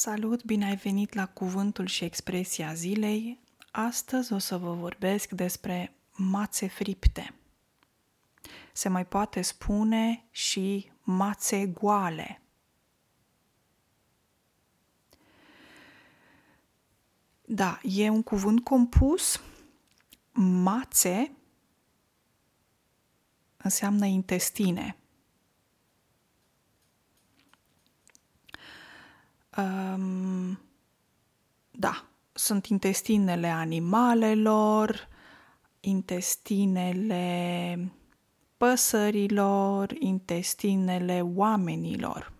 [0.00, 3.40] Salut, bine ai venit la Cuvântul și Expresia Zilei.
[3.70, 7.34] Astăzi o să vă vorbesc despre mațe fripte.
[8.72, 12.42] Se mai poate spune și mațe goale.
[17.44, 19.40] Da, e un cuvânt compus.
[20.62, 21.32] Mațe
[23.56, 24.96] înseamnă intestine.
[29.58, 30.58] Um,
[31.70, 35.08] da, sunt intestinele animalelor,
[35.80, 37.12] intestinele
[38.56, 42.32] păsărilor, intestinele oamenilor.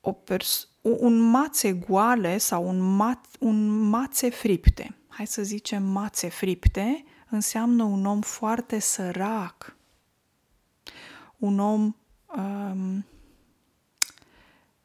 [0.00, 6.28] O pers- un mațe goale sau un, ma- un mațe fripte, hai să zicem mațe
[6.28, 9.76] fripte, înseamnă un om foarte sărac,
[11.36, 11.94] un om
[12.36, 13.04] um,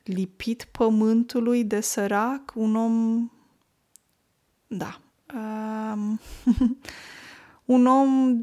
[0.06, 3.30] lipit pământului de sărac, un om,
[4.68, 5.02] da,
[5.34, 6.20] um,
[7.76, 8.40] un om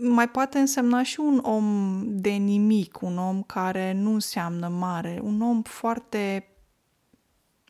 [0.00, 5.40] mai poate însemna și un om de nimic, un om care nu înseamnă mare, un
[5.40, 6.48] om foarte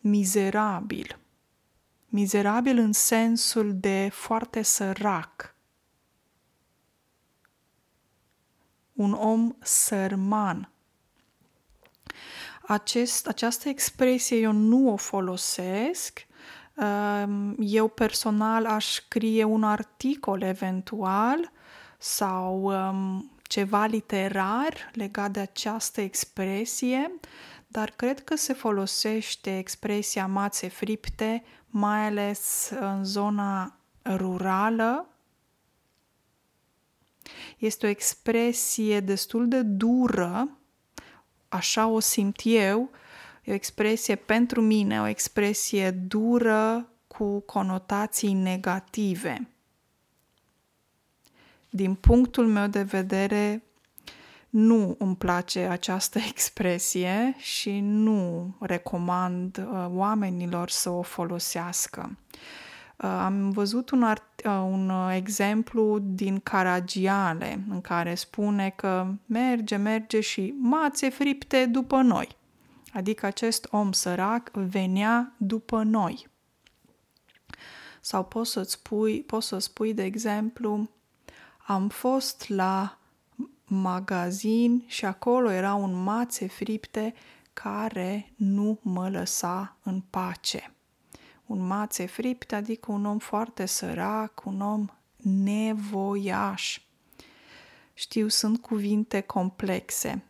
[0.01, 1.19] mizerabil.
[2.07, 5.55] Mizerabil în sensul de foarte sărac.
[8.93, 10.71] Un om sărman,
[12.67, 16.27] acest, această expresie eu nu o folosesc.
[16.77, 21.53] Ehm, eu personal aș scrie un articol eventual
[21.98, 27.20] sau ehm, ceva literar legat de această expresie,
[27.67, 35.09] dar cred că se folosește expresia mațe fripte, mai ales în zona rurală.
[37.59, 40.59] Este o expresie destul de dură
[41.49, 42.91] așa o simt eu,
[43.45, 49.49] e o expresie pentru mine, o expresie dură cu conotații negative.
[51.71, 53.62] Din punctul meu de vedere,
[54.49, 62.19] nu îmi place această expresie și nu recomand uh, oamenilor să o folosească.
[62.97, 69.07] Uh, am văzut un, art, uh, un uh, exemplu din Caragiale în care spune că
[69.27, 72.37] merge, merge și mațe fripte după noi.
[72.93, 76.27] Adică acest om sărac venea după noi.
[78.01, 80.91] Sau poți să spui, poți să spui, de exemplu,
[81.67, 82.99] am fost la
[83.65, 87.15] magazin și acolo era un mațe fripte
[87.53, 90.75] care nu mă lăsa în pace
[91.47, 94.87] un mațe fript, adică un om foarte sărac, un om
[95.17, 96.81] nevoiaș.
[97.95, 100.25] Știu, sunt cuvinte complexe.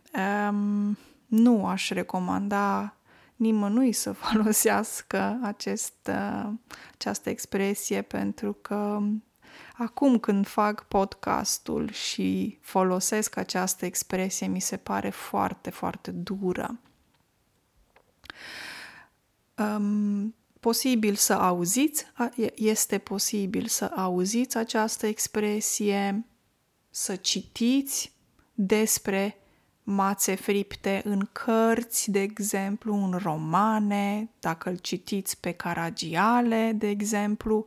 [0.48, 2.96] Um, nu aș recomanda
[3.36, 6.50] nimănui să folosească acest, uh,
[6.94, 9.00] această expresie pentru că
[9.76, 16.78] acum când fac podcastul și folosesc această expresie mi se pare foarte, foarte dură.
[19.58, 20.34] Um,
[20.66, 22.06] posibil să auziți,
[22.54, 26.26] este posibil să auziți această expresie,
[26.90, 28.12] să citiți
[28.54, 29.38] despre
[29.82, 37.66] mațe fripte în cărți, de exemplu, în romane, dacă îl citiți pe Caragiale, de exemplu,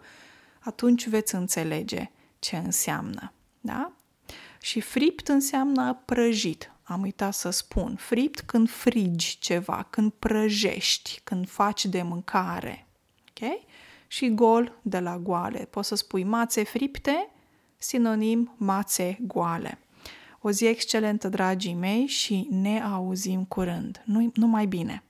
[0.59, 3.33] atunci veți înțelege ce înseamnă.
[3.59, 3.91] Da?
[4.61, 6.71] Și fript înseamnă prăjit.
[6.83, 7.95] Am uitat să spun.
[7.95, 12.83] Fript când frigi ceva, când prăjești, când faci de mâncare.
[13.41, 13.59] Ok?
[14.07, 15.67] Și gol de la goale.
[15.69, 17.29] Poți să spui mațe fripte,
[17.77, 19.79] sinonim mațe goale.
[20.41, 24.01] O zi excelentă, dragii mei, și ne auzim curând.
[24.05, 25.03] Nu, numai bine!